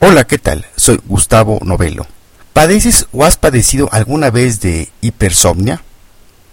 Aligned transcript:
Hola, 0.00 0.28
¿qué 0.28 0.38
tal? 0.38 0.64
Soy 0.76 1.00
Gustavo 1.06 1.58
Novelo. 1.64 2.06
¿Padeces 2.52 3.08
o 3.10 3.24
has 3.24 3.36
padecido 3.36 3.88
alguna 3.90 4.30
vez 4.30 4.60
de 4.60 4.92
hipersomnia? 5.00 5.82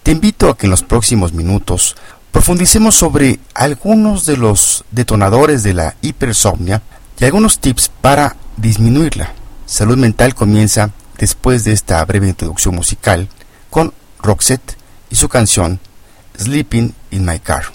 Te 0.02 0.12
invito 0.12 0.50
a 0.50 0.58
que 0.58 0.66
en 0.66 0.72
los 0.72 0.82
próximos 0.82 1.32
minutos 1.32 1.96
profundicemos 2.32 2.96
sobre 2.96 3.40
algunos 3.54 4.26
de 4.26 4.38
los 4.38 4.84
detonadores 4.90 5.62
de 5.62 5.76
la 5.76 5.96
hipersomnia 6.02 6.82
y 7.20 7.26
algunos 7.26 7.60
tips 7.60 7.92
para 8.02 8.36
disminuirla. 8.58 9.34
Salud 9.68 9.98
mental 9.98 10.34
comienza 10.34 10.90
después 11.20 11.64
de 11.66 11.74
esta 11.74 12.04
breve 12.04 12.28
introducción 12.28 12.74
musical 12.74 13.30
con 13.70 13.94
Roxette 14.24 14.76
y 15.12 15.18
su 15.18 15.30
canción 15.30 15.80
Sleeping 16.36 16.96
in 17.12 17.26
My 17.26 17.40
Car. 17.40 17.66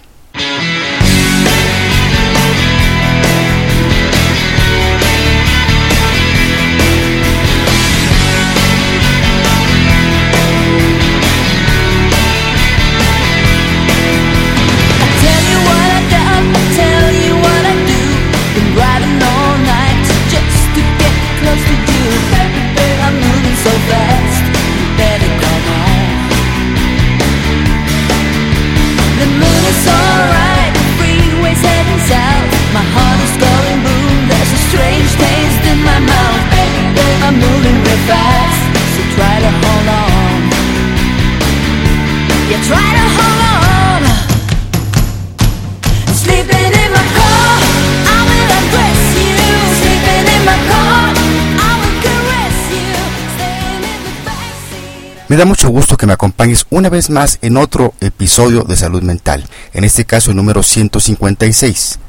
Me 55.30 55.36
da 55.36 55.44
mucho 55.44 55.68
gusto 55.68 55.96
que 55.96 56.08
me 56.08 56.12
acompañes 56.12 56.66
una 56.70 56.88
vez 56.88 57.08
más 57.08 57.38
en 57.40 57.56
otro 57.56 57.94
episodio 58.00 58.64
de 58.64 58.74
Salud 58.74 59.00
Mental, 59.02 59.44
en 59.72 59.84
este 59.84 60.04
caso 60.04 60.32
el 60.32 60.36
número 60.36 60.64
156. 60.64 62.00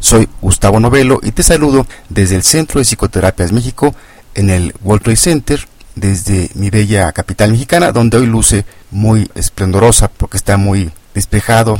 Soy 0.00 0.26
Gustavo 0.40 0.80
Novelo 0.80 1.20
y 1.22 1.32
te 1.32 1.42
saludo 1.42 1.86
desde 2.08 2.34
el 2.34 2.42
Centro 2.44 2.78
de 2.78 2.86
Psicoterapias 2.86 3.52
México 3.52 3.94
en 4.34 4.50
el 4.50 4.74
World 4.82 5.16
Center, 5.16 5.66
desde 5.94 6.50
mi 6.54 6.70
bella 6.70 7.12
capital 7.12 7.52
mexicana, 7.52 7.92
donde 7.92 8.16
hoy 8.16 8.26
luce 8.26 8.64
muy 8.90 9.30
esplendorosa 9.34 10.08
porque 10.08 10.36
está 10.36 10.56
muy 10.56 10.90
despejado, 11.14 11.78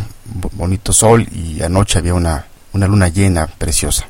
bonito 0.52 0.92
sol 0.92 1.26
y 1.32 1.62
anoche 1.62 1.98
había 1.98 2.14
una, 2.14 2.46
una 2.72 2.86
luna 2.86 3.08
llena 3.08 3.46
preciosa. 3.46 4.06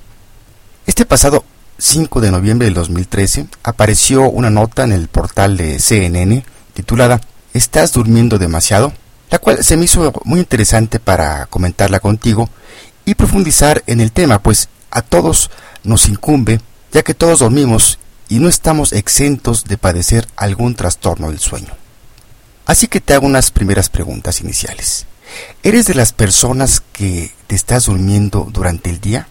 Este 0.87 1.05
pasado 1.05 1.45
5 1.79 2.21
de 2.21 2.31
noviembre 2.31 2.67
del 2.67 2.75
2013 2.75 3.47
apareció 3.63 4.29
una 4.29 4.51
nota 4.51 4.85
en 4.85 4.93
el 4.93 5.09
portal 5.09 5.57
de 5.57 5.79
CNN 5.79 6.45
titulada 6.75 7.21
¿Estás 7.55 7.93
durmiendo 7.93 8.39
demasiado? 8.39 8.93
la 9.33 9.39
cual 9.39 9.65
se 9.65 9.79
me 9.79 9.87
hizo 9.87 10.13
muy 10.25 10.41
interesante 10.41 11.01
para 11.01 11.47
comentarla 11.47 12.01
contigo 12.01 12.51
y 13.07 13.15
profundizar 13.15 13.83
en 13.87 14.01
el 14.01 14.13
tema, 14.13 14.43
pues 14.43 14.69
a 14.91 15.01
todos 15.01 15.51
nos 15.85 16.07
incumbe, 16.07 16.61
ya 16.93 17.03
que 17.03 17.15
todos 17.15 17.39
dormimos 17.39 17.99
y 18.29 18.39
no 18.39 18.49
estamos 18.49 18.93
exentos 18.93 19.65
de 19.65 19.79
padecer 19.79 20.27
algún 20.37 20.75
trastorno 20.75 21.31
del 21.31 21.39
sueño. 21.39 21.75
Así 22.67 22.87
que 22.87 23.01
te 23.01 23.15
hago 23.15 23.27
unas 23.27 23.51
primeras 23.51 23.89
preguntas 23.89 24.41
iniciales. 24.41 25.07
¿Eres 25.63 25.87
de 25.87 25.95
las 25.95 26.13
personas 26.13 26.83
que 26.93 27.33
te 27.47 27.55
estás 27.55 27.87
durmiendo 27.87 28.49
durante 28.51 28.91
el 28.91 29.01
día? 29.01 29.29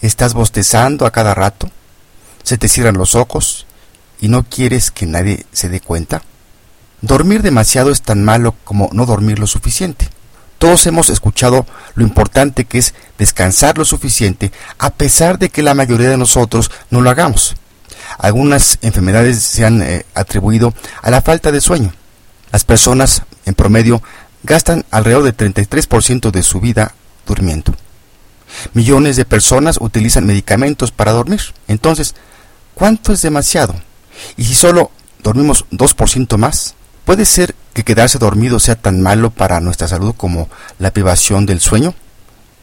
¿Estás 0.00 0.34
bostezando 0.34 1.06
a 1.06 1.10
cada 1.10 1.34
rato? 1.34 1.70
¿Se 2.42 2.58
te 2.58 2.68
cierran 2.68 2.96
los 2.96 3.14
ojos 3.14 3.66
y 4.20 4.28
no 4.28 4.44
quieres 4.44 4.90
que 4.90 5.06
nadie 5.06 5.46
se 5.52 5.68
dé 5.68 5.80
cuenta? 5.80 6.22
Dormir 7.00 7.42
demasiado 7.42 7.90
es 7.90 8.02
tan 8.02 8.24
malo 8.24 8.54
como 8.64 8.88
no 8.92 9.06
dormir 9.06 9.38
lo 9.38 9.46
suficiente. 9.46 10.08
Todos 10.58 10.86
hemos 10.86 11.10
escuchado 11.10 11.66
lo 11.94 12.04
importante 12.04 12.64
que 12.64 12.78
es 12.78 12.94
descansar 13.18 13.78
lo 13.78 13.84
suficiente 13.84 14.52
a 14.78 14.90
pesar 14.90 15.38
de 15.38 15.50
que 15.50 15.62
la 15.62 15.74
mayoría 15.74 16.08
de 16.08 16.16
nosotros 16.16 16.70
no 16.90 17.00
lo 17.00 17.10
hagamos. 17.10 17.56
Algunas 18.18 18.78
enfermedades 18.82 19.42
se 19.42 19.64
han 19.64 19.82
eh, 19.82 20.06
atribuido 20.14 20.74
a 21.02 21.10
la 21.10 21.22
falta 21.22 21.52
de 21.52 21.60
sueño. 21.60 21.92
Las 22.50 22.64
personas, 22.64 23.22
en 23.46 23.54
promedio, 23.54 24.02
gastan 24.42 24.84
alrededor 24.90 25.24
del 25.24 25.36
33% 25.36 26.30
de 26.30 26.42
su 26.42 26.60
vida 26.60 26.94
durmiendo. 27.26 27.74
Millones 28.74 29.16
de 29.16 29.24
personas 29.24 29.78
utilizan 29.80 30.26
medicamentos 30.26 30.90
para 30.90 31.12
dormir. 31.12 31.40
Entonces, 31.68 32.14
¿cuánto 32.74 33.12
es 33.12 33.22
demasiado? 33.22 33.74
Y 34.36 34.44
si 34.44 34.54
solo 34.54 34.90
dormimos 35.22 35.64
2% 35.70 36.36
más, 36.36 36.74
¿Puede 37.04 37.24
ser 37.24 37.54
que 37.74 37.82
quedarse 37.82 38.18
dormido 38.18 38.60
sea 38.60 38.76
tan 38.76 39.02
malo 39.02 39.30
para 39.30 39.60
nuestra 39.60 39.88
salud 39.88 40.14
como 40.16 40.48
la 40.78 40.92
privación 40.92 41.46
del 41.46 41.60
sueño? 41.60 41.94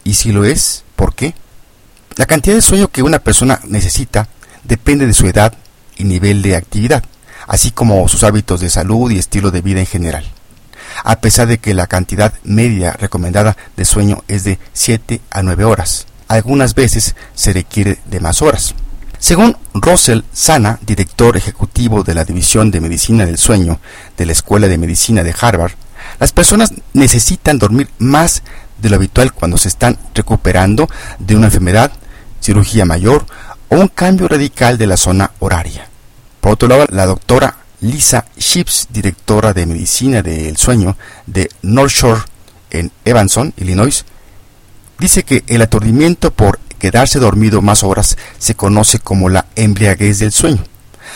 Y 0.05 0.13
si 0.13 0.31
lo 0.31 0.45
es, 0.45 0.85
¿por 0.95 1.13
qué? 1.13 1.33
La 2.15 2.25
cantidad 2.25 2.55
de 2.55 2.61
sueño 2.61 2.87
que 2.87 3.03
una 3.03 3.19
persona 3.19 3.59
necesita 3.67 4.29
depende 4.63 5.05
de 5.05 5.13
su 5.13 5.27
edad 5.27 5.53
y 5.97 6.03
nivel 6.03 6.41
de 6.41 6.55
actividad, 6.55 7.03
así 7.47 7.71
como 7.71 8.07
sus 8.07 8.23
hábitos 8.23 8.61
de 8.61 8.69
salud 8.69 9.11
y 9.11 9.19
estilo 9.19 9.51
de 9.51 9.61
vida 9.61 9.79
en 9.79 9.85
general. 9.85 10.25
A 11.03 11.19
pesar 11.19 11.47
de 11.47 11.59
que 11.59 11.73
la 11.73 11.87
cantidad 11.87 12.33
media 12.43 12.93
recomendada 12.93 13.55
de 13.75 13.85
sueño 13.85 14.23
es 14.27 14.43
de 14.43 14.59
7 14.73 15.21
a 15.29 15.43
9 15.43 15.63
horas, 15.65 16.07
algunas 16.27 16.75
veces 16.75 17.15
se 17.33 17.53
requiere 17.53 17.99
de 18.05 18.19
más 18.19 18.41
horas. 18.41 18.75
Según 19.17 19.57
Russell 19.73 20.21
Sana, 20.31 20.79
director 20.81 21.35
ejecutivo 21.35 22.03
de 22.03 22.13
la 22.13 22.23
División 22.23 22.71
de 22.71 22.79
Medicina 22.79 23.25
del 23.25 23.37
Sueño 23.37 23.79
de 24.17 24.25
la 24.25 24.31
Escuela 24.31 24.67
de 24.67 24.77
Medicina 24.77 25.23
de 25.23 25.35
Harvard, 25.39 25.73
las 26.19 26.31
personas 26.31 26.73
necesitan 26.93 27.59
dormir 27.59 27.89
más 27.99 28.43
de 28.77 28.89
lo 28.89 28.95
habitual 28.95 29.33
cuando 29.33 29.57
se 29.57 29.67
están 29.67 29.97
recuperando 30.15 30.87
de 31.19 31.35
una 31.35 31.47
enfermedad, 31.47 31.91
cirugía 32.39 32.85
mayor 32.85 33.25
o 33.69 33.75
un 33.75 33.87
cambio 33.87 34.27
radical 34.27 34.77
de 34.77 34.87
la 34.87 34.97
zona 34.97 35.31
horaria. 35.39 35.87
Por 36.41 36.53
otro 36.53 36.67
lado, 36.67 36.85
la 36.89 37.05
doctora 37.05 37.57
Lisa 37.81 38.25
Ships, 38.37 38.87
directora 38.89 39.53
de 39.53 39.65
Medicina 39.65 40.21
del 40.21 40.57
Sueño 40.57 40.97
de 41.25 41.49
North 41.61 41.91
Shore 41.91 42.21
en 42.71 42.91
Evanston, 43.05 43.53
Illinois, 43.57 44.05
dice 44.99 45.23
que 45.23 45.43
el 45.47 45.61
aturdimiento 45.61 46.31
por 46.31 46.59
Quedarse 46.79 47.19
dormido 47.19 47.61
más 47.61 47.83
horas 47.83 48.17
se 48.37 48.55
conoce 48.55 48.99
como 48.99 49.27
la 49.27 49.45
embriaguez 49.57 50.19
del 50.19 50.31
sueño. 50.31 50.63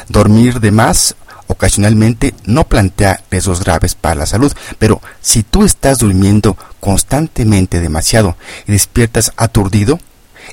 Dormir 0.10 0.60
de 0.60 0.72
más 0.72 1.16
ocasionalmente 1.48 2.34
no 2.44 2.66
plantea 2.66 3.22
riesgos 3.32 3.64
graves 3.64 3.96
para 3.96 4.16
la 4.16 4.26
salud, 4.26 4.52
pero 4.78 5.02
si 5.22 5.44
tú 5.44 5.64
estás 5.64 6.00
durmiendo 6.00 6.58
constantemente 6.82 7.80
demasiado 7.80 8.36
y 8.68 8.74
despiertas 8.74 9.32
aturdido, 9.38 10.00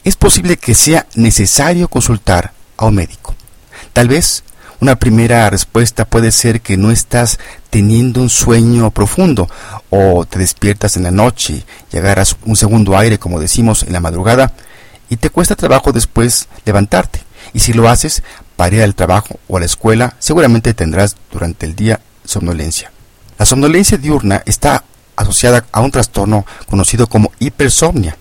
es 0.04 0.16
posible 0.16 0.56
que 0.56 0.74
sea 0.74 1.06
necesario 1.14 1.88
consultar 1.88 2.52
a 2.76 2.86
un 2.86 2.94
médico. 2.94 3.34
Tal 3.92 4.08
vez 4.08 4.44
una 4.80 4.96
primera 4.96 5.50
respuesta 5.50 6.06
puede 6.06 6.32
ser 6.32 6.62
que 6.62 6.78
no 6.78 6.90
estás 6.90 7.38
teniendo 7.68 8.22
un 8.22 8.30
sueño 8.30 8.90
profundo 8.90 9.48
o 9.90 10.24
te 10.24 10.38
despiertas 10.38 10.96
en 10.96 11.02
la 11.02 11.10
noche 11.10 11.64
y 11.92 11.96
agarras 11.96 12.36
un 12.46 12.56
segundo 12.56 12.96
aire 12.96 13.18
como 13.18 13.40
decimos 13.40 13.82
en 13.82 13.92
la 13.92 14.00
madrugada 14.00 14.54
y 15.10 15.16
te 15.16 15.28
cuesta 15.28 15.54
trabajo 15.54 15.92
después 15.92 16.48
levantarte. 16.64 17.22
Y 17.52 17.60
si 17.60 17.72
lo 17.74 17.88
haces 17.88 18.22
para 18.56 18.76
ir 18.76 18.82
al 18.82 18.94
trabajo 18.94 19.38
o 19.48 19.56
a 19.56 19.60
la 19.60 19.66
escuela, 19.66 20.14
seguramente 20.18 20.72
tendrás 20.72 21.16
durante 21.30 21.66
el 21.66 21.74
día 21.74 22.00
somnolencia. 22.24 22.91
La 23.38 23.44
somnolencia 23.44 23.98
diurna 23.98 24.42
está 24.46 24.84
asociada 25.16 25.66
a 25.72 25.80
un 25.80 25.91
trastorno 25.91 26.46
conocido 26.68 27.06
como 27.06 27.32
hipersomnia. 27.38 28.16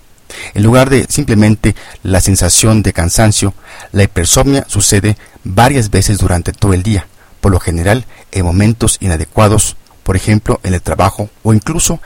En 0.54 0.64
lugar 0.64 0.90
de 0.90 1.06
simplemente 1.10 1.76
la 2.04 2.22
sensación 2.22 2.82
de 2.82 2.94
cansancio, 2.94 3.54
la 3.92 4.04
hipersomnia 4.04 4.66
sucede 4.68 5.18
varias 5.44 5.90
veces 5.90 6.18
durante 6.18 6.54
todo 6.54 6.74
el 6.74 6.84
día, 6.84 7.08
por 7.42 7.52
lo 7.52 7.60
general 7.60 8.06
en 8.32 8.46
momentos 8.46 8.98
inadecuados, 9.00 9.78
por 10.04 10.16
ejemplo 10.16 10.60
en 10.64 10.74
el 10.74 10.82
trabajo 10.82 11.30
o 11.44 11.54
incluso 11.54 12.02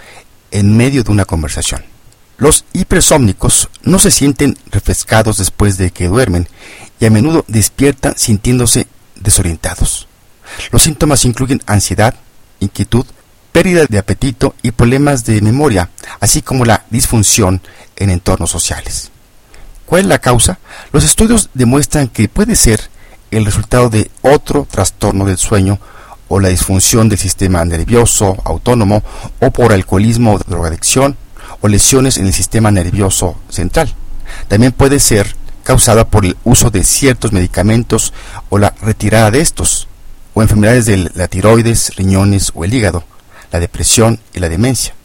en 0.52 0.76
medio 0.76 1.04
de 1.04 1.12
una 1.12 1.26
conversación. 1.26 1.84
Los 2.38 2.66
hipersómnicos 2.74 3.70
no 3.84 4.00
se 4.00 4.12
sienten 4.12 4.58
refrescados 4.72 5.38
después 5.38 5.78
de 5.78 5.92
que 5.92 6.08
duermen 6.08 6.48
y 7.00 7.06
a 7.06 7.10
menudo 7.10 7.46
despiertan 7.48 8.18
sintiéndose 8.18 8.88
desorientados. 9.16 10.08
Los 10.72 10.84
síntomas 10.84 11.26
incluyen 11.26 11.62
ansiedad, 11.66 12.16
inquietud, 12.60 13.06
pérdida 13.54 13.86
de 13.88 14.00
apetito 14.00 14.56
y 14.64 14.72
problemas 14.72 15.24
de 15.24 15.40
memoria, 15.42 15.90
así 16.20 16.42
como 16.42 16.66
la 16.66 16.84
disfunción 16.90 17.62
en 17.96 18.10
entornos 18.10 18.52
sociales. 18.52 19.12
¿Cuál 19.86 20.02
es 20.02 20.08
la 20.08 20.20
causa? 20.20 20.60
Los 20.92 21.06
estudios 21.06 21.50
demuestran 21.54 22.08
que 22.10 22.28
puede 22.28 22.56
ser 22.56 22.90
el 23.32 23.46
resultado 23.46 23.90
de 23.90 24.10
otro 24.22 24.68
trastorno 24.70 25.26
del 25.26 25.38
sueño 25.38 25.80
o 26.28 26.40
la 26.40 26.50
disfunción 26.50 27.10
del 27.10 27.20
sistema 27.20 27.64
nervioso 27.64 28.38
autónomo 28.44 29.04
o 29.40 29.52
por 29.52 29.72
alcoholismo 29.72 30.34
o 30.34 30.40
drogadicción 30.40 31.16
o 31.62 31.68
lesiones 31.68 32.18
en 32.18 32.26
el 32.26 32.34
sistema 32.34 32.72
nervioso 32.72 33.38
central. 33.50 33.94
También 34.48 34.72
puede 34.72 35.00
ser 35.00 35.36
causada 35.64 36.08
por 36.08 36.26
el 36.26 36.36
uso 36.44 36.72
de 36.72 36.84
ciertos 36.84 37.32
medicamentos 37.32 38.14
o 38.50 38.58
la 38.58 38.74
retirada 38.82 39.30
de 39.32 39.42
estos, 39.42 39.88
o 40.34 40.42
enfermedades 40.42 40.88
de 40.88 41.12
la 41.14 41.28
tiroides, 41.28 41.96
riñones 41.96 42.52
o 42.56 42.66
el 42.66 42.74
hígado, 42.74 43.04
la 43.54 43.60
depresión 43.60 44.20
y 44.34 44.40
la 44.40 44.50
demencia. 44.50 44.96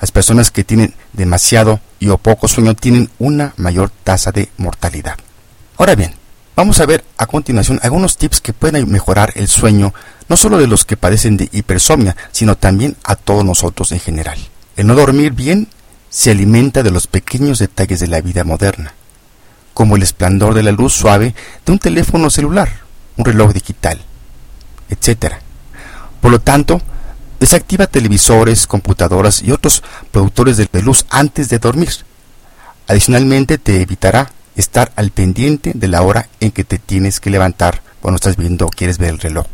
Las 0.00 0.10
personas 0.10 0.50
que 0.50 0.64
tienen 0.64 0.92
demasiado 1.12 1.80
y 2.00 2.08
o 2.08 2.18
poco 2.18 2.48
sueño 2.48 2.74
tienen 2.74 3.08
una 3.20 3.54
mayor 3.56 3.90
tasa 4.02 4.32
de 4.32 4.50
mortalidad. 4.58 5.16
Ahora 5.78 5.94
bien, 5.94 6.12
vamos 6.56 6.80
a 6.80 6.86
ver 6.86 7.04
a 7.16 7.26
continuación 7.26 7.78
algunos 7.82 8.18
tips 8.18 8.40
que 8.40 8.52
pueden 8.52 8.90
mejorar 8.90 9.32
el 9.36 9.46
sueño 9.46 9.94
no 10.28 10.36
solo 10.36 10.58
de 10.58 10.66
los 10.66 10.84
que 10.84 10.96
padecen 10.96 11.36
de 11.36 11.48
hipersomnia, 11.52 12.16
sino 12.32 12.56
también 12.56 12.96
a 13.04 13.14
todos 13.14 13.44
nosotros 13.44 13.92
en 13.92 14.00
general. 14.00 14.38
El 14.76 14.88
no 14.88 14.96
dormir 14.96 15.32
bien 15.32 15.68
se 16.10 16.32
alimenta 16.32 16.82
de 16.82 16.90
los 16.90 17.06
pequeños 17.06 17.60
detalles 17.60 18.00
de 18.00 18.08
la 18.08 18.20
vida 18.20 18.42
moderna, 18.42 18.92
como 19.72 19.94
el 19.94 20.02
esplendor 20.02 20.54
de 20.54 20.64
la 20.64 20.72
luz 20.72 20.94
suave 20.94 21.34
de 21.64 21.72
un 21.72 21.78
teléfono 21.78 22.28
celular, 22.28 22.70
un 23.16 23.24
reloj 23.24 23.52
digital, 23.52 24.00
etc. 24.90 25.34
Por 26.20 26.32
lo 26.32 26.40
tanto, 26.40 26.80
desactiva 27.44 27.86
televisores, 27.86 28.66
computadoras 28.66 29.42
y 29.42 29.52
otros 29.52 29.82
productores 30.10 30.56
de 30.56 30.66
luz 30.80 31.04
antes 31.10 31.50
de 31.50 31.58
dormir. 31.58 31.90
Adicionalmente, 32.88 33.58
te 33.58 33.82
evitará 33.82 34.30
estar 34.56 34.92
al 34.96 35.10
pendiente 35.10 35.72
de 35.74 35.88
la 35.88 36.00
hora 36.00 36.30
en 36.40 36.52
que 36.52 36.64
te 36.64 36.78
tienes 36.78 37.20
que 37.20 37.28
levantar 37.28 37.82
cuando 38.00 38.16
estás 38.16 38.38
viendo 38.38 38.64
o 38.64 38.70
quieres 38.70 38.96
ver 38.96 39.10
el 39.10 39.20
reloj. 39.20 39.44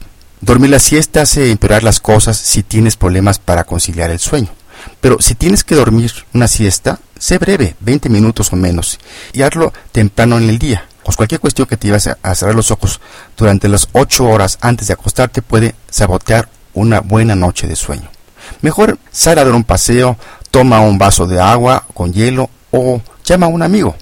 Dormir 0.40 0.70
la 0.70 0.78
siesta 0.78 1.22
hace 1.22 1.50
empeorar 1.50 1.82
las 1.82 1.98
cosas 1.98 2.37
si 2.37 2.62
tienes 2.62 2.94
problemas 2.94 3.40
para 3.40 3.64
conciliar 3.64 4.12
el 4.12 4.20
sueño. 4.20 4.50
Pero 5.00 5.20
si 5.20 5.34
tienes 5.34 5.64
que 5.64 5.75
dormir 5.75 6.12
una 6.32 6.46
siesta, 6.46 7.00
sé 7.19 7.38
breve, 7.38 7.75
20 7.81 8.08
minutos 8.08 8.52
o 8.52 8.56
menos, 8.56 9.00
y 9.32 9.42
hazlo 9.42 9.72
temprano 9.90 10.38
en 10.38 10.48
el 10.48 10.60
día. 10.60 10.87
Pues 11.02 11.16
cualquier 11.16 11.40
cuestión 11.40 11.66
que 11.66 11.76
te 11.76 11.88
lleves 11.88 12.06
a 12.06 12.34
cerrar 12.37 12.54
los 12.54 12.70
ojos 12.70 13.00
durante 13.37 13.66
las 13.66 13.88
8 13.90 14.25
horas 14.28 14.58
antes 14.60 14.87
de 14.87 14.94
acostarte 14.94 15.42
puede 15.42 15.75
sabotear 15.90 16.48
una 16.75 17.00
buena 17.00 17.34
noche 17.34 17.67
de 17.67 17.76
sueño. 17.76 18.08
Mejor 18.62 18.99
sal 19.11 19.38
a 19.38 19.44
dar 19.44 19.55
un 19.55 19.64
paseo, 19.64 20.17
toma 20.50 20.81
un 20.81 20.99
vaso 20.99 21.26
de 21.26 21.40
agua 21.40 21.87
con 21.94 22.12
hielo 22.12 22.50
o 22.70 23.00
llama 23.25 23.46
a 23.46 23.50
un 23.50 23.62
amigo. 23.62 23.96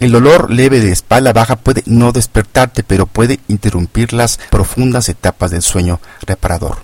El 0.00 0.10
dolor 0.10 0.50
leve 0.50 0.80
de 0.80 0.90
espalda 0.90 1.32
baja 1.32 1.56
puede 1.56 1.82
no 1.86 2.10
despertarte, 2.10 2.82
pero 2.82 3.06
puede 3.06 3.38
interrumpir 3.46 4.12
las 4.12 4.38
profundas 4.50 5.08
etapas 5.08 5.52
del 5.52 5.62
sueño 5.62 6.00
reparador. 6.26 6.78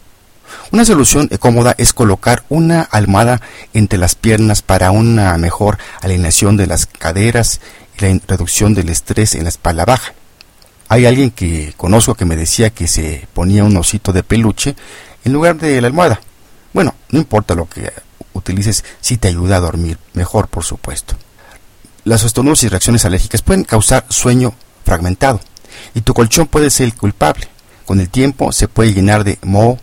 Una 0.70 0.84
solución 0.84 1.28
cómoda 1.40 1.74
es 1.78 1.92
colocar 1.92 2.44
una 2.48 2.82
almohada 2.82 3.40
entre 3.74 3.98
las 3.98 4.14
piernas 4.14 4.62
para 4.62 4.90
una 4.90 5.36
mejor 5.38 5.78
alineación 6.00 6.56
de 6.56 6.66
las 6.66 6.86
caderas 6.86 7.60
y 7.98 8.02
la 8.04 8.20
reducción 8.28 8.74
del 8.74 8.88
estrés 8.88 9.34
en 9.34 9.44
la 9.44 9.48
espalda 9.48 9.84
baja. 9.84 10.12
Hay 10.88 11.04
alguien 11.04 11.30
que 11.30 11.74
conozco 11.76 12.14
que 12.14 12.24
me 12.24 12.36
decía 12.36 12.70
que 12.70 12.86
se 12.86 13.26
ponía 13.34 13.64
un 13.64 13.76
osito 13.76 14.12
de 14.12 14.22
peluche 14.22 14.76
en 15.24 15.32
lugar 15.32 15.56
de 15.56 15.80
la 15.80 15.88
almohada. 15.88 16.20
Bueno, 16.72 16.94
no 17.10 17.18
importa 17.18 17.54
lo 17.54 17.68
que 17.68 17.92
utilices, 18.32 18.84
si 19.00 19.16
te 19.16 19.28
ayuda 19.28 19.56
a 19.56 19.60
dormir 19.60 19.98
mejor, 20.14 20.48
por 20.48 20.64
supuesto. 20.64 21.14
Las 22.04 22.24
estornudos 22.24 22.62
y 22.62 22.68
reacciones 22.68 23.04
alérgicas 23.04 23.42
pueden 23.42 23.64
causar 23.64 24.06
sueño 24.08 24.54
fragmentado 24.84 25.40
y 25.94 26.00
tu 26.00 26.14
colchón 26.14 26.46
puede 26.46 26.70
ser 26.70 26.86
el 26.86 26.94
culpable. 26.94 27.48
Con 27.84 28.00
el 28.00 28.08
tiempo 28.08 28.52
se 28.52 28.68
puede 28.68 28.92
llenar 28.92 29.24
de 29.24 29.38
moho, 29.42 29.78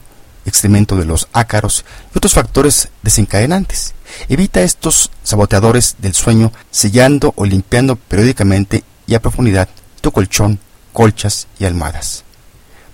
excremento 0.46 0.96
de 0.96 1.06
los 1.06 1.28
ácaros 1.34 1.86
y 2.14 2.18
otros 2.18 2.34
factores 2.34 2.90
desencadenantes. 3.02 3.94
Evita 4.30 4.62
estos 4.62 5.12
saboteadores 5.24 5.96
del 6.00 6.14
sueño 6.14 6.52
sellando 6.72 7.34
o 7.36 7.46
limpiando 7.46 7.96
periódicamente 7.96 8.84
y 9.08 9.16
a 9.16 9.22
profundidad 9.22 9.70
tu 10.02 10.12
colchón, 10.12 10.60
colchas 10.94 11.48
y 11.60 11.66
almohadas. 11.66 12.24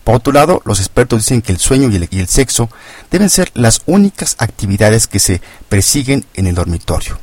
Por 0.04 0.16
otro 0.16 0.34
lado, 0.34 0.62
los 0.66 0.80
expertos 0.80 1.20
dicen 1.20 1.42
que 1.42 1.52
el 1.52 1.60
sueño 1.60 1.90
y 1.90 2.20
el, 2.20 2.28
sexo 2.28 2.70
deben 3.12 3.30
ser 3.30 3.52
las 3.54 3.82
únicas 3.86 4.36
actividades 4.40 5.08
que 5.08 5.20
se 5.20 5.42
persiguen 5.70 6.26
en 6.34 6.48
el 6.48 6.56
dormitorio. 6.56 7.20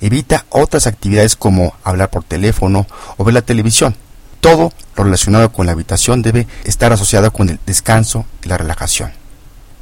Evita 0.00 0.46
otras 0.48 0.86
actividades 0.86 1.36
como 1.36 1.74
hablar 1.84 2.10
por 2.10 2.24
teléfono 2.24 2.86
o 3.18 3.24
ver 3.24 3.34
la 3.34 3.42
televisión. 3.42 3.94
Todo 4.40 4.72
lo 4.96 5.04
relacionado 5.04 5.52
con 5.52 5.66
la 5.66 5.72
habitación 5.72 6.22
debe 6.22 6.46
estar 6.64 6.92
asociado 6.92 7.30
con 7.32 7.50
el 7.50 7.60
descanso 7.66 8.24
y 8.42 8.48
la 8.48 8.56
relajación. 8.56 9.12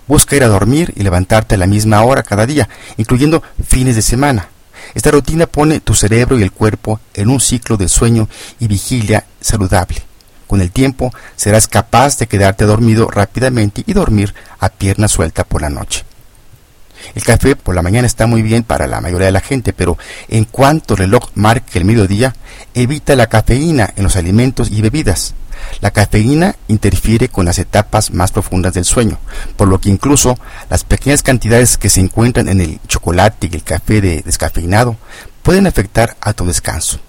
Busca 0.08 0.34
ir 0.34 0.42
a 0.42 0.48
dormir 0.48 0.92
y 0.96 1.04
levantarte 1.04 1.54
a 1.54 1.58
la 1.58 1.66
misma 1.66 2.02
hora 2.02 2.24
cada 2.24 2.44
día, 2.44 2.68
incluyendo 2.96 3.42
fines 3.64 3.94
de 3.94 4.02
semana. 4.02 4.48
Esta 4.94 5.12
rutina 5.12 5.46
pone 5.46 5.80
tu 5.80 5.94
cerebro 5.94 6.38
y 6.38 6.42
el 6.42 6.52
cuerpo 6.52 7.00
en 7.14 7.28
un 7.28 7.40
ciclo 7.40 7.76
de 7.76 7.88
sueño 7.88 8.28
y 8.58 8.66
vigilia 8.66 9.24
saludable. 9.40 10.11
Con 10.52 10.60
el 10.60 10.70
tiempo 10.70 11.14
serás 11.34 11.66
capaz 11.66 12.18
de 12.18 12.26
quedarte 12.26 12.66
dormido 12.66 13.10
rápidamente 13.10 13.84
y 13.86 13.94
dormir 13.94 14.34
a 14.60 14.68
pierna 14.68 15.08
suelta 15.08 15.44
por 15.44 15.62
la 15.62 15.70
noche. 15.70 16.04
El 17.14 17.24
café 17.24 17.56
por 17.56 17.74
la 17.74 17.80
mañana 17.80 18.06
está 18.06 18.26
muy 18.26 18.42
bien 18.42 18.62
para 18.62 18.86
la 18.86 19.00
mayoría 19.00 19.28
de 19.28 19.32
la 19.32 19.40
gente, 19.40 19.72
pero 19.72 19.96
en 20.28 20.44
cuanto 20.44 20.92
el 20.92 20.98
reloj 20.98 21.30
marque 21.36 21.78
el 21.78 21.86
mediodía, 21.86 22.34
evita 22.74 23.16
la 23.16 23.28
cafeína 23.28 23.94
en 23.96 24.04
los 24.04 24.16
alimentos 24.16 24.70
y 24.70 24.82
bebidas. 24.82 25.34
La 25.80 25.90
cafeína 25.90 26.54
interfiere 26.68 27.30
con 27.30 27.46
las 27.46 27.58
etapas 27.58 28.10
más 28.10 28.30
profundas 28.30 28.74
del 28.74 28.84
sueño, 28.84 29.20
por 29.56 29.68
lo 29.68 29.80
que 29.80 29.88
incluso 29.88 30.36
las 30.68 30.84
pequeñas 30.84 31.22
cantidades 31.22 31.78
que 31.78 31.88
se 31.88 32.00
encuentran 32.00 32.50
en 32.50 32.60
el 32.60 32.78
chocolate 32.86 33.48
y 33.50 33.56
el 33.56 33.64
café 33.64 34.02
de 34.02 34.20
descafeinado 34.20 34.98
pueden 35.42 35.66
afectar 35.66 36.14
a 36.20 36.34
tu 36.34 36.44
descanso. 36.44 37.00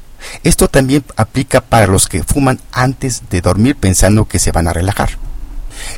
Esto 0.44 0.68
también 0.68 1.04
aplica 1.16 1.62
para 1.62 1.88
los 1.88 2.08
que 2.08 2.24
fuman 2.24 2.60
antes 2.72 3.24
de 3.30 3.42
dormir 3.42 3.76
pensando 3.76 4.28
que 4.28 4.40
se 4.40 4.52
van 4.52 4.68
a 4.68 4.74
relajar. 4.74 5.18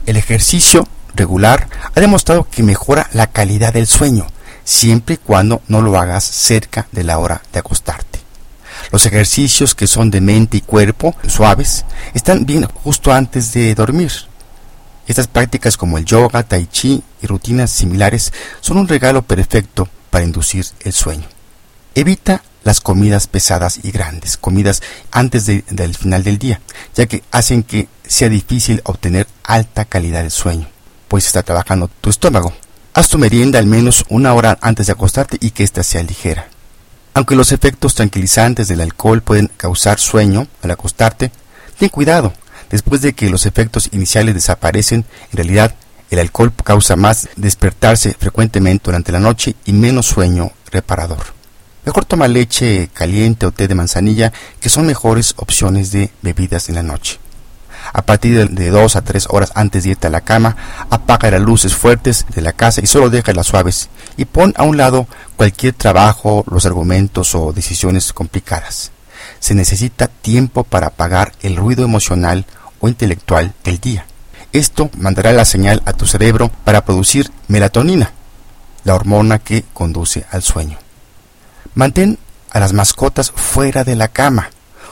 El 0.05 0.17
ejercicio 0.17 0.87
regular 1.15 1.67
ha 1.93 1.99
demostrado 1.99 2.47
que 2.49 2.63
mejora 2.63 3.09
la 3.13 3.27
calidad 3.27 3.73
del 3.73 3.87
sueño, 3.87 4.27
siempre 4.63 5.15
y 5.15 5.17
cuando 5.17 5.61
no 5.67 5.81
lo 5.81 5.97
hagas 5.97 6.23
cerca 6.23 6.87
de 6.91 7.03
la 7.03 7.17
hora 7.19 7.41
de 7.53 7.59
acostarte. 7.59 8.19
Los 8.91 9.05
ejercicios 9.05 9.75
que 9.75 9.87
son 9.87 10.11
de 10.11 10.21
mente 10.21 10.57
y 10.57 10.61
cuerpo 10.61 11.15
suaves 11.27 11.85
están 12.13 12.45
bien 12.45 12.65
justo 12.83 13.13
antes 13.13 13.53
de 13.53 13.73
dormir. 13.73 14.11
Estas 15.07 15.27
prácticas 15.27 15.77
como 15.77 15.97
el 15.97 16.05
yoga, 16.05 16.43
tai 16.43 16.65
chi 16.65 17.03
y 17.21 17.27
rutinas 17.27 17.71
similares 17.71 18.33
son 18.59 18.77
un 18.77 18.87
regalo 18.87 19.21
perfecto 19.21 19.87
para 20.09 20.25
inducir 20.25 20.65
el 20.81 20.93
sueño. 20.93 21.27
Evita 21.93 22.41
las 22.65 22.81
comidas 22.81 23.27
pesadas 23.27 23.79
y 23.83 23.91
grandes, 23.91 24.35
comidas 24.35 24.81
antes 25.11 25.45
del 25.45 25.95
final 25.95 26.25
del 26.25 26.37
día, 26.37 26.59
ya 26.93 27.05
que 27.05 27.23
hacen 27.31 27.63
que 27.63 27.87
sea 28.05 28.27
difícil 28.27 28.81
obtener 28.83 29.27
alta 29.43 29.85
calidad 29.85 30.23
de 30.23 30.29
sueño 30.29 30.67
pues 31.07 31.27
está 31.27 31.43
trabajando 31.43 31.89
tu 32.01 32.09
estómago. 32.09 32.53
Haz 32.93 33.09
tu 33.09 33.17
merienda 33.17 33.59
al 33.59 33.67
menos 33.67 34.05
una 34.09 34.33
hora 34.33 34.57
antes 34.61 34.87
de 34.87 34.93
acostarte 34.93 35.37
y 35.39 35.51
que 35.51 35.63
ésta 35.63 35.83
sea 35.83 36.03
ligera. 36.03 36.47
Aunque 37.13 37.35
los 37.35 37.51
efectos 37.51 37.95
tranquilizantes 37.95 38.67
del 38.67 38.81
alcohol 38.81 39.21
pueden 39.21 39.49
causar 39.55 39.99
sueño 39.99 40.47
al 40.61 40.71
acostarte, 40.71 41.31
ten 41.77 41.89
cuidado. 41.89 42.33
Después 42.69 43.01
de 43.01 43.13
que 43.13 43.29
los 43.29 43.45
efectos 43.45 43.89
iniciales 43.91 44.35
desaparecen, 44.35 45.05
en 45.31 45.37
realidad 45.37 45.75
el 46.09 46.19
alcohol 46.19 46.51
causa 46.63 46.95
más 46.95 47.29
despertarse 47.35 48.15
frecuentemente 48.19 48.85
durante 48.85 49.11
la 49.11 49.19
noche 49.19 49.55
y 49.65 49.73
menos 49.73 50.07
sueño 50.07 50.51
reparador. 50.71 51.27
Mejor 51.85 52.05
toma 52.05 52.27
leche 52.27 52.89
caliente 52.93 53.45
o 53.45 53.51
té 53.51 53.67
de 53.67 53.75
manzanilla, 53.75 54.33
que 54.59 54.69
son 54.69 54.87
mejores 54.87 55.35
opciones 55.37 55.91
de 55.91 56.09
bebidas 56.23 56.67
en 56.69 56.75
la 56.75 56.83
noche. 56.83 57.19
A 57.93 58.01
partir 58.01 58.49
de 58.49 58.69
dos 58.71 58.95
a 58.95 59.03
tres 59.03 59.27
horas 59.29 59.51
antes 59.53 59.83
de 59.83 59.91
irte 59.91 60.07
a 60.07 60.09
la 60.09 60.21
cama, 60.21 60.55
apaga 60.89 61.29
las 61.29 61.41
luces 61.41 61.75
fuertes 61.75 62.25
de 62.33 62.41
la 62.41 62.53
casa 62.53 62.81
y 62.81 62.87
solo 62.87 63.11
deja 63.11 63.33
las 63.33 63.45
suaves. 63.45 63.89
Y 64.17 64.25
pon 64.25 64.55
a 64.57 64.63
un 64.63 64.77
lado 64.77 65.07
cualquier 65.35 65.73
trabajo, 65.75 66.43
los 66.49 66.65
argumentos 66.65 67.35
o 67.35 67.53
decisiones 67.53 68.13
complicadas. 68.13 68.91
Se 69.39 69.53
necesita 69.53 70.07
tiempo 70.07 70.63
para 70.63 70.87
apagar 70.87 71.33
el 71.43 71.55
ruido 71.55 71.85
emocional 71.85 72.45
o 72.79 72.87
intelectual 72.87 73.53
del 73.63 73.79
día. 73.79 74.07
Esto 74.53 74.89
mandará 74.97 75.33
la 75.33 75.45
señal 75.45 75.83
a 75.85 75.93
tu 75.93 76.07
cerebro 76.07 76.49
para 76.63 76.83
producir 76.83 77.29
melatonina, 77.47 78.11
la 78.83 78.95
hormona 78.95 79.37
que 79.37 79.63
conduce 79.73 80.25
al 80.31 80.41
sueño. 80.41 80.79
Mantén 81.75 82.17
a 82.51 82.59
las 82.59 82.71
mascotas 82.71 83.31
fuera 83.31 83.83
de 83.83 83.95
la 83.95 84.07
cama. 84.07 84.49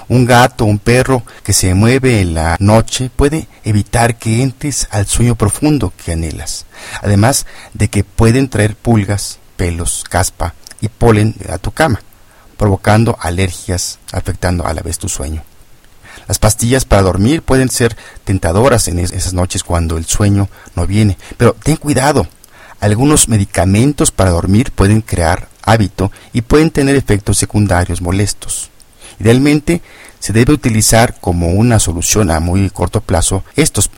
Un 0.09 0.25
gato, 0.25 0.65
un 0.65 0.79
perro 0.79 1.23
que 1.43 1.53
se 1.53 1.73
mueve 1.73 2.19
en 2.19 2.33
la 2.33 2.57
noche 2.59 3.09
puede 3.09 3.47
evitar 3.63 4.17
que 4.17 4.43
entres 4.43 4.89
al 4.91 5.07
sueño 5.07 5.35
profundo 5.35 5.93
que 5.95 6.11
anhelas, 6.11 6.65
además 7.01 7.45
de 7.73 7.87
que 7.87 8.03
pueden 8.03 8.49
traer 8.49 8.75
pulgas, 8.75 9.39
pelos, 9.55 10.03
caspa 10.09 10.55
y 10.81 10.89
polen 10.89 11.35
a 11.49 11.57
tu 11.57 11.71
cama. 11.71 12.01
provocando 12.57 13.17
alergias, 13.19 13.99
afectando 14.11 14.65
a 14.65 14.73
la 14.73 14.81
vez 14.81 14.97
tu 14.97 15.09
sueño. 15.09 15.43
Las 16.27 16.39
pastillas 16.39 16.85
para 16.85 17.01
dormir 17.01 17.41
pueden 17.41 17.69
ser 17.69 17.97
tentadoras 18.23 18.87
en 18.87 18.99
esas 18.99 19.33
noches 19.33 19.63
cuando 19.63 19.97
el 19.97 20.05
sueño 20.05 20.47
no 20.75 20.85
viene, 20.87 21.17
pero 21.37 21.53
ten 21.53 21.75
cuidado. 21.75 22.27
Algunos 22.83 23.29
medicamentos 23.29 24.11
para 24.11 24.31
dormir 24.31 24.73
pueden 24.73 24.99
crear 24.99 25.47
hábito 25.61 26.11
y 26.33 26.41
pueden 26.41 26.69
tener 26.69 26.97
efectos 26.97 27.37
secundarios 27.37 28.01
molestos. 28.01 28.71
Idealmente 29.21 29.81
se 30.19 30.33
debe 30.33 30.51
utilizar 30.51 31.17
como 31.21 31.51
una 31.51 31.79
solución 31.79 32.29
a 32.29 32.41
muy 32.41 32.69
corto 32.69 32.99
plazo 32.99 33.45
estos, 33.55 33.89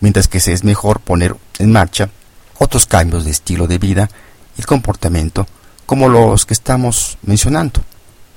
mientras 0.00 0.26
que 0.26 0.38
es 0.38 0.64
mejor 0.64 0.98
poner 0.98 1.36
en 1.60 1.70
marcha 1.70 2.10
otros 2.58 2.84
cambios 2.84 3.24
de 3.24 3.30
estilo 3.30 3.68
de 3.68 3.78
vida 3.78 4.10
y 4.58 4.62
comportamiento 4.62 5.46
como 5.86 6.08
los 6.08 6.44
que 6.44 6.54
estamos 6.54 7.18
mencionando. 7.22 7.80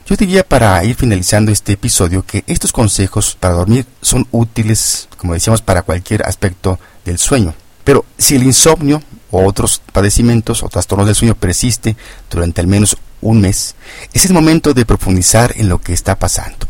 Yo 0.06 0.16
diría 0.16 0.48
para 0.48 0.84
ir 0.84 0.96
finalizando 0.96 1.52
este 1.52 1.74
episodio 1.74 2.24
que 2.24 2.44
estos 2.46 2.72
consejos 2.72 3.36
para 3.40 3.56
dormir 3.56 3.88
son 4.04 4.28
útiles, 4.30 5.10
como 5.18 5.34
decíamos, 5.34 5.64
para 5.64 5.82
cualquier 5.82 6.28
aspecto 6.28 6.80
del 7.06 7.18
sueño. 7.18 7.56
Pero 7.84 8.06
si 8.20 8.36
el 8.36 8.44
insomnio 8.44 9.02
o 9.36 9.46
otros 9.46 9.82
padecimientos 9.92 10.64
o 10.64 10.70
trastornos 10.70 11.08
del 11.08 11.16
sueño 11.16 11.36
persiste 11.36 11.98
durante 12.32 12.62
al 12.62 12.68
menos 12.68 12.98
un 13.20 13.42
mes, 13.42 13.76
es 14.14 14.26
el 14.26 14.34
momento 14.34 14.74
de 14.74 14.86
profundizar 14.86 15.54
en 15.58 15.68
lo 15.68 15.82
que 15.82 15.92
está 15.92 16.18
pasando. 16.18 16.68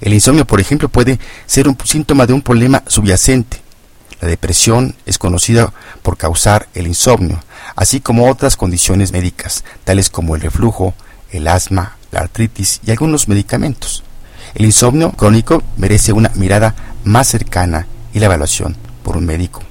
El 0.00 0.14
insomnio, 0.14 0.46
por 0.46 0.58
ejemplo, 0.58 0.88
puede 0.88 1.18
ser 1.44 1.68
un 1.68 1.76
síntoma 1.84 2.26
de 2.26 2.32
un 2.32 2.40
problema 2.40 2.82
subyacente. 2.86 3.60
La 4.20 4.28
depresión 4.28 4.94
es 5.04 5.18
conocida 5.18 5.74
por 6.02 6.16
causar 6.16 6.68
el 6.72 6.86
insomnio, 6.86 7.42
así 7.74 8.00
como 8.00 8.30
otras 8.30 8.56
condiciones 8.56 9.12
médicas, 9.12 9.62
tales 9.84 10.08
como 10.08 10.36
el 10.36 10.40
reflujo, 10.40 10.94
el 11.32 11.46
asma, 11.48 11.98
la 12.12 12.20
artritis 12.20 12.80
y 12.86 12.92
algunos 12.92 13.28
medicamentos. 13.28 14.04
El 14.54 14.64
insomnio 14.64 15.12
crónico 15.12 15.62
merece 15.76 16.12
una 16.12 16.30
mirada 16.34 16.74
más 17.04 17.28
cercana 17.28 17.86
y 18.14 18.20
la 18.20 18.26
evaluación 18.26 18.74
por 19.02 19.18
un 19.18 19.26
médico. 19.26 19.65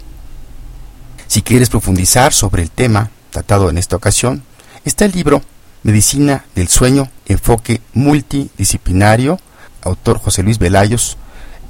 Si 1.28 1.42
quieres 1.42 1.70
profundizar 1.70 2.34
sobre 2.34 2.64
el 2.64 2.72
tema 2.72 3.10
tratado 3.32 3.70
en 3.70 3.78
esta 3.78 3.96
ocasión, 3.96 4.44
está 4.84 5.06
el 5.06 5.12
libro 5.12 5.42
Medicina 5.84 6.46
del 6.56 6.68
Sueño, 6.68 7.10
Enfoque 7.26 7.82
Multidisciplinario, 7.94 9.40
autor 9.82 10.20
José 10.20 10.44
Luis 10.44 10.60
Velayos, 10.60 11.18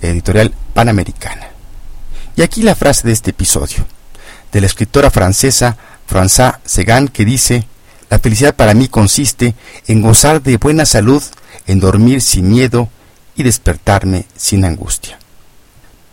editorial 0.01 0.53
Panamericana. 0.73 1.47
Y 2.35 2.41
aquí 2.41 2.61
la 2.61 2.75
frase 2.75 3.07
de 3.07 3.13
este 3.13 3.31
episodio, 3.31 3.85
de 4.51 4.61
la 4.61 4.67
escritora 4.67 5.09
francesa 5.09 5.77
François 6.09 6.59
Segan, 6.65 7.07
que 7.07 7.25
dice, 7.25 7.67
la 8.09 8.19
felicidad 8.19 8.55
para 8.55 8.73
mí 8.73 8.87
consiste 8.87 9.55
en 9.87 10.01
gozar 10.01 10.41
de 10.43 10.57
buena 10.57 10.85
salud, 10.85 11.23
en 11.65 11.79
dormir 11.79 12.21
sin 12.21 12.49
miedo 12.49 12.89
y 13.35 13.43
despertarme 13.43 14.25
sin 14.35 14.65
angustia. 14.65 15.17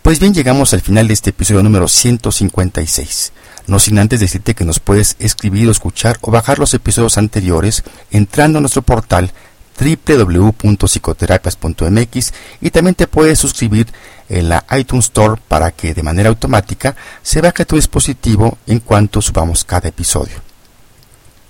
Pues 0.03 0.19
bien, 0.19 0.33
llegamos 0.33 0.73
al 0.73 0.81
final 0.81 1.07
de 1.07 1.13
este 1.13 1.29
episodio 1.29 1.63
número 1.63 1.87
156. 1.87 3.31
No 3.67 3.79
sin 3.79 3.99
antes 3.99 4.19
decirte 4.19 4.53
que 4.53 4.65
nos 4.65 4.81
puedes 4.81 5.15
escribir 5.19 5.69
o 5.69 5.71
escuchar 5.71 6.17
o 6.19 6.29
bajar 6.29 6.59
los 6.59 6.73
episodios 6.73 7.17
anteriores 7.17 7.83
entrando 8.11 8.57
a 8.57 8.61
nuestro 8.61 8.81
portal 8.81 9.31
www.psicoterapias.mx 9.79 12.33
y 12.59 12.71
también 12.71 12.95
te 12.95 13.07
puedes 13.07 13.39
suscribir 13.39 13.87
en 14.27 14.49
la 14.49 14.65
iTunes 14.77 15.05
Store 15.05 15.39
para 15.47 15.71
que 15.71 15.93
de 15.93 16.03
manera 16.03 16.27
automática 16.27 16.97
se 17.21 17.39
baje 17.39 17.63
tu 17.63 17.77
dispositivo 17.77 18.57
en 18.67 18.81
cuanto 18.81 19.21
subamos 19.21 19.63
cada 19.63 19.87
episodio. 19.87 20.35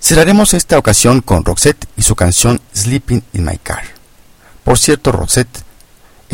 Cerraremos 0.00 0.54
esta 0.54 0.78
ocasión 0.78 1.22
con 1.22 1.44
Roxette 1.44 1.88
y 1.96 2.02
su 2.02 2.14
canción 2.14 2.60
Sleeping 2.72 3.24
in 3.32 3.46
My 3.46 3.58
Car. 3.58 3.82
Por 4.62 4.78
cierto, 4.78 5.10
Roxette 5.10 5.73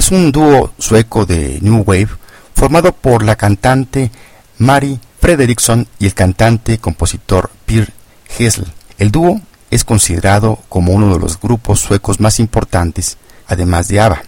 es 0.01 0.11
un 0.13 0.33
dúo 0.33 0.73
sueco 0.79 1.27
de 1.27 1.59
New 1.61 1.85
Wave 1.87 2.09
formado 2.55 2.93
por 2.93 3.23
la 3.23 3.37
cantante 3.37 4.11
Mari 4.57 4.99
Fredriksson 5.21 5.87
y 5.99 6.07
el 6.07 6.15
cantante 6.15 6.79
compositor 6.79 7.51
Per 7.67 7.93
Hessel. 8.39 8.65
El 8.97 9.11
dúo 9.11 9.43
es 9.71 9.85
considerado 9.85 10.59
como 10.71 10.95
uno 10.95 11.13
de 11.13 11.21
los 11.21 11.39
grupos 11.39 11.81
suecos 11.81 12.19
más 12.19 12.41
importantes, 12.41 13.19
además 13.47 13.89
de 13.89 14.01
ABBA. 14.01 14.23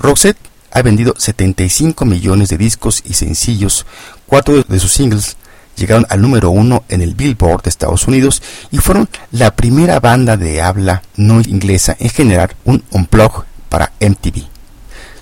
Roxette 0.00 0.38
ha 0.72 0.82
vendido 0.82 1.14
75 1.16 2.04
millones 2.04 2.48
de 2.48 2.58
discos 2.58 3.00
y 3.04 3.14
sencillos, 3.14 3.86
cuatro 4.26 4.64
de 4.64 4.80
sus 4.80 4.92
singles 4.92 5.36
llegaron 5.76 6.04
al 6.10 6.20
número 6.20 6.50
uno 6.50 6.82
en 6.88 7.00
el 7.00 7.14
Billboard 7.14 7.62
de 7.62 7.70
Estados 7.70 8.08
Unidos 8.08 8.42
y 8.72 8.78
fueron 8.78 9.08
la 9.30 9.54
primera 9.54 10.00
banda 10.00 10.36
de 10.36 10.60
habla 10.60 11.02
no 11.14 11.40
inglesa 11.42 11.96
en 12.00 12.10
generar 12.10 12.56
un 12.64 12.82
unplug 12.90 13.44
para 13.68 13.92
MTV. 14.00 14.51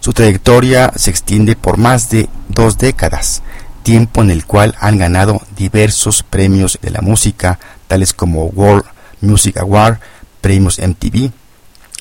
Su 0.01 0.15
trayectoria 0.15 0.93
se 0.97 1.11
extiende 1.11 1.57
por 1.57 1.77
más 1.77 2.09
de 2.09 2.31
dos 2.49 2.79
décadas, 2.79 3.43
tiempo 3.83 4.23
en 4.23 4.31
el 4.31 4.47
cual 4.47 4.75
han 4.81 4.97
ganado 4.97 5.43
diversos 5.57 6.23
premios 6.23 6.79
de 6.81 6.91
la 6.91 7.03
música, 7.03 7.59
tales 7.87 8.15
como 8.15 8.47
World 8.47 8.85
Music 9.21 9.59
Award, 9.59 9.99
premios 10.41 10.79
MTV, 10.79 11.31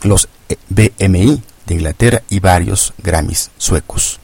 los 0.04 0.30
BMI 0.70 1.44
de 1.66 1.74
Inglaterra 1.74 2.22
y 2.30 2.40
varios 2.40 2.94
Grammys 3.00 3.52
suecos. 3.58 4.22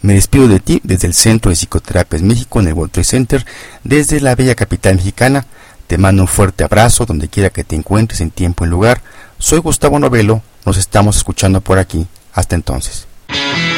Me 0.00 0.14
despido 0.14 0.48
de 0.48 0.60
ti 0.60 0.80
desde 0.82 1.06
el 1.06 1.14
Centro 1.14 1.50
de 1.50 1.56
Psicoterapias 1.56 2.22
México 2.22 2.60
en 2.60 2.68
el 2.68 2.74
World 2.74 2.92
Trade 2.92 3.04
Center, 3.04 3.46
desde 3.84 4.20
la 4.22 4.36
bella 4.36 4.54
capital 4.54 4.96
mexicana. 4.96 5.44
Te 5.86 5.98
mando 5.98 6.22
un 6.22 6.28
fuerte 6.28 6.64
abrazo 6.64 7.04
donde 7.04 7.28
quiera 7.28 7.50
que 7.50 7.64
te 7.64 7.76
encuentres 7.76 8.22
en 8.22 8.30
tiempo 8.30 8.64
y 8.64 8.68
lugar. 8.68 9.02
Soy 9.38 9.58
Gustavo 9.58 9.98
Novelo, 9.98 10.40
nos 10.64 10.78
estamos 10.78 11.16
escuchando 11.16 11.60
por 11.60 11.78
aquí. 11.78 12.06
Hasta 12.32 12.54
entonces. 12.54 13.07
Música 13.28 13.77